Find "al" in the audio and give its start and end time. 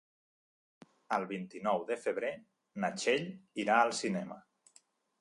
3.87-3.99